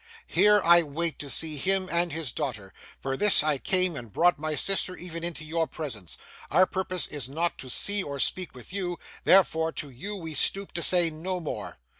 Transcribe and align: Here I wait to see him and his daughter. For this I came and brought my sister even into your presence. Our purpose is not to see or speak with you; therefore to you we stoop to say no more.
Here 0.25 0.63
I 0.63 0.81
wait 0.81 1.19
to 1.19 1.29
see 1.29 1.57
him 1.57 1.87
and 1.91 2.11
his 2.11 2.31
daughter. 2.31 2.73
For 2.99 3.15
this 3.15 3.43
I 3.43 3.59
came 3.59 3.95
and 3.95 4.11
brought 4.11 4.39
my 4.39 4.55
sister 4.55 4.95
even 4.95 5.23
into 5.23 5.43
your 5.45 5.67
presence. 5.67 6.17
Our 6.49 6.65
purpose 6.65 7.05
is 7.05 7.29
not 7.29 7.59
to 7.59 7.69
see 7.69 8.01
or 8.01 8.17
speak 8.17 8.55
with 8.55 8.73
you; 8.73 8.97
therefore 9.25 9.71
to 9.73 9.91
you 9.91 10.15
we 10.15 10.33
stoop 10.33 10.71
to 10.73 10.81
say 10.81 11.11
no 11.11 11.39
more. 11.39 11.77